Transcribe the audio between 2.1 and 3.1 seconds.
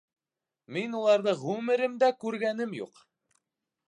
күргәнем юҡ.